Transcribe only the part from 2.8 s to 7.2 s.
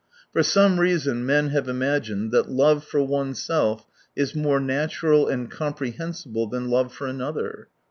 for oneself is more natural and comprehensible than love for